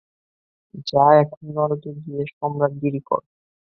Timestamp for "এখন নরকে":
1.21-1.89